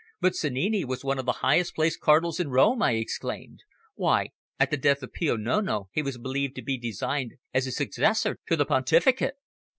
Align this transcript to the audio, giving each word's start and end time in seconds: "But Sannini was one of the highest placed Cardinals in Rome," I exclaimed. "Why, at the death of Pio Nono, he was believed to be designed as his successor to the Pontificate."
"But 0.19 0.33
Sannini 0.35 0.83
was 0.83 1.03
one 1.03 1.19
of 1.19 1.27
the 1.27 1.31
highest 1.45 1.75
placed 1.75 1.99
Cardinals 1.99 2.39
in 2.39 2.49
Rome," 2.49 2.81
I 2.81 2.93
exclaimed. 2.93 3.59
"Why, 3.93 4.31
at 4.59 4.71
the 4.71 4.75
death 4.77 5.03
of 5.03 5.13
Pio 5.13 5.35
Nono, 5.35 5.89
he 5.93 6.01
was 6.01 6.17
believed 6.17 6.55
to 6.55 6.63
be 6.63 6.75
designed 6.79 7.33
as 7.53 7.65
his 7.65 7.75
successor 7.77 8.39
to 8.47 8.55
the 8.55 8.65
Pontificate." 8.65 9.35